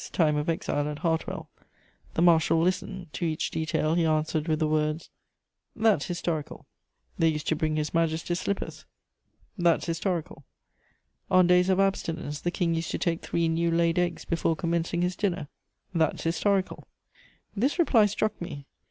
[0.01, 1.47] 's time of exile at Hartwell;
[2.15, 5.11] the marshal listened; to each detail he answered with the words:
[5.75, 6.65] "That's historical."
[7.19, 8.85] They used to bring His Majesty's slippers:
[9.59, 10.43] "That's historical!"
[11.29, 15.03] On days of abstinence the King used to take three new laid eggs before commencing
[15.03, 15.49] his dinner:
[15.93, 16.87] "That's historical!"
[17.55, 18.65] This reply struck me.